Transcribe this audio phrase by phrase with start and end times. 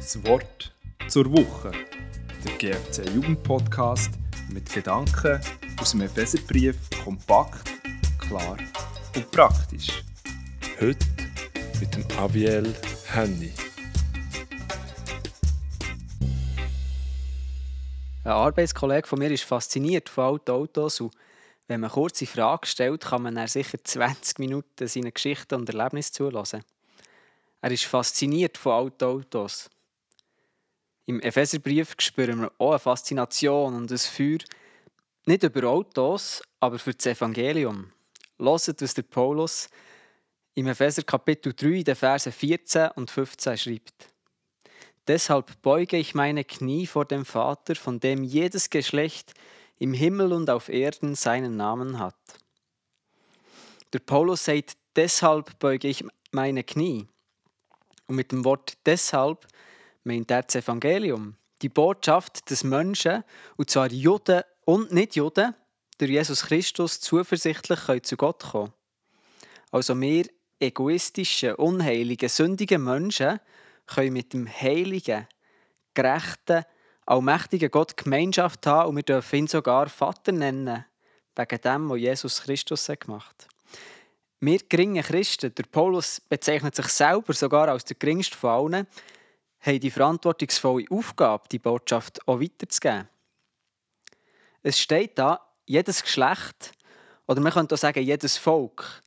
[0.00, 0.72] Das Wort
[1.08, 1.72] zur Woche.
[2.42, 4.10] Der GFC Jugendpodcast
[4.48, 5.38] mit Gedanken
[5.78, 6.74] aus dem Epheserbrief
[7.04, 7.70] kompakt,
[8.18, 8.56] klar
[9.14, 10.02] und praktisch.
[10.80, 11.06] Heute
[11.80, 12.74] mit dem Aviel
[13.12, 13.52] Henny.
[18.24, 21.14] Ein Arbeitskollege von mir ist fasziniert von alten Autos und
[21.68, 26.12] wenn man kurze Fragen stellt, kann man dann sicher 20 Minuten seine Geschichten und Erlebnisse
[26.12, 26.64] zulassen.
[27.60, 29.68] Er ist fasziniert von alten Autos.
[31.10, 34.38] Im Epheserbrief spüren wir auch eine Faszination und ein Feuer,
[35.26, 37.90] nicht über Autos, aber für das Evangelium.
[38.38, 39.68] Hört, was der Paulus
[40.54, 44.08] im Epheser Kapitel 3, in den Versen 14 und 15 schreibt.
[45.08, 49.34] Deshalb beuge ich meine Knie vor dem Vater, von dem jedes Geschlecht
[49.80, 52.14] im Himmel und auf Erden seinen Namen hat.
[53.92, 57.08] Der Paulus sagt, deshalb beuge ich meine Knie.
[58.06, 59.48] Und mit dem Wort deshalb
[60.04, 61.36] meint er das Evangelium.
[61.62, 63.24] Die Botschaft des Menschen,
[63.56, 65.54] und zwar Juden und Nicht-Juden,
[65.98, 68.72] durch Jesus Christus zuversichtlich können zu Gott kommen.
[69.70, 70.26] Also wir
[70.58, 73.40] egoistischen, unheiligen, sündigen Menschen
[73.86, 75.26] können mit dem heiligen,
[75.94, 76.64] gerechten,
[77.06, 80.84] allmächtigen Gott Gemeinschaft haben und wir dürfen ihn sogar Vater nennen,
[81.34, 83.48] wegen dem, was Jesus Christus gemacht hat.
[84.40, 88.86] Wir geringen Christen, der Paulus bezeichnet sich selber sogar als der geringste von allen,
[89.60, 93.08] haben die verantwortungsvolle Aufgabe, die Botschaft auch weiterzugeben.
[94.62, 96.72] Es steht da, jedes Geschlecht,
[97.26, 99.02] oder man könnte auch sagen, jedes Volk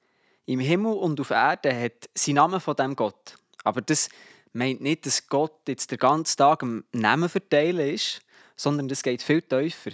[0.46, 3.36] im Himmel und auf Erden hat seinen Namen von dem Gott.
[3.64, 4.10] Aber das
[4.54, 8.22] meint nicht, dass Gott jetzt den ganzen Tag im Namen verteilen ist,
[8.56, 9.92] sondern das geht viel tiefer.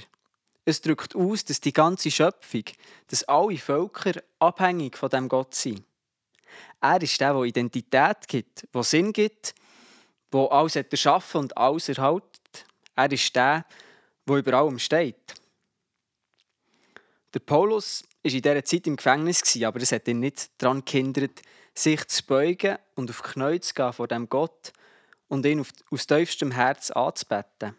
[0.65, 2.63] Es drückt aus, dass die ganze Schöpfung,
[3.07, 5.83] dass alle Völker abhängig von dem Gott sind.
[6.81, 9.53] Er ist der, der Identität gibt, der Sinn gibt,
[10.33, 12.23] der alles erschaffen und alles erhält.
[12.95, 13.65] Er ist der,
[14.27, 15.33] der über allem steht.
[17.33, 21.41] Der Paulus war in dieser Zeit im Gefängnis, aber es hat ihn nicht daran gehindert,
[21.73, 24.73] sich zu beugen und auf die Knie zu gehen vor dem Gott
[25.27, 27.75] und ihn aus tiefstem Herz anzubeten.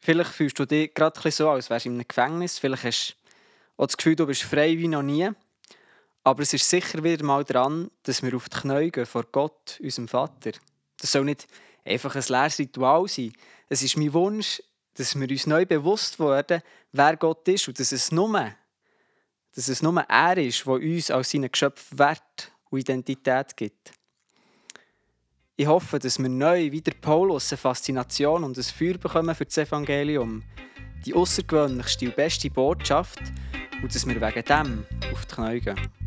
[0.00, 2.58] Vielleicht fühlst du dich gerade so, als wärst du in einem Gefängnis.
[2.58, 3.16] Vielleicht hast
[3.76, 5.30] du auch das Gefühl, du bist frei wie noch nie.
[6.24, 9.78] Aber es ist sicher wieder mal dran, dass wir auf die Knie gehen vor Gott,
[9.82, 10.52] unserem Vater.
[10.98, 11.46] Das soll nicht
[11.84, 13.32] einfach ein leeres Ritual sein.
[13.68, 14.62] Es ist mein Wunsch,
[14.94, 16.62] dass wir uns neu bewusst werden,
[16.92, 18.52] wer Gott ist und dass es nur,
[19.54, 23.92] dass es nur er ist, der uns als seine Geschöpf Wert und Identität gibt.
[25.56, 29.58] Ich hoffe, dass wir neu wieder Paulus eine Faszination und ein Feuer bekommen für das
[29.58, 30.42] Evangelium,
[31.06, 33.20] die außergewöhnlichste und beste Botschaft,
[33.82, 36.03] und dass wir wegen dem auf die Knie gehen.